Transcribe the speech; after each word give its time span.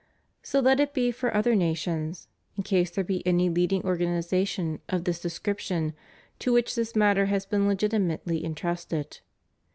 So 0.41 0.61
let 0.61 0.79
it 0.79 0.95
be 0.95 1.11
for 1.11 1.31
other 1.31 1.53
nations, 1.53 2.27
in 2.57 2.63
case 2.63 2.89
there 2.89 3.03
be 3.03 3.21
any 3.23 3.51
leading 3.51 3.83
organization 3.85 4.79
of 4.89 5.03
this 5.03 5.19
description 5.19 5.93
to 6.39 6.51
which 6.51 6.73
this 6.73 6.95
matter 6.95 7.27
has 7.27 7.45
been 7.45 7.67
legitimately 7.67 8.43
entrusted. 8.43 9.19